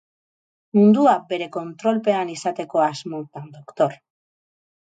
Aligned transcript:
Mundua 0.77 1.13
bere 1.33 1.49
kontrolpean 1.59 2.33
izateko 2.37 2.83
asmotan, 2.89 3.49
Dr. 3.61 3.97